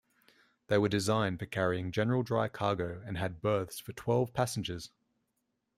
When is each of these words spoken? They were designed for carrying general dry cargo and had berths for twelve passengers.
They 0.65 0.79
were 0.79 0.89
designed 0.89 1.37
for 1.37 1.45
carrying 1.45 1.91
general 1.91 2.23
dry 2.23 2.47
cargo 2.47 3.03
and 3.05 3.19
had 3.19 3.39
berths 3.39 3.77
for 3.77 3.93
twelve 3.93 4.33
passengers. 4.33 4.89